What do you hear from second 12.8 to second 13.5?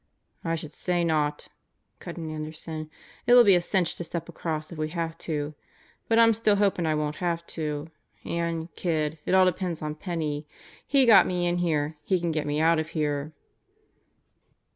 here."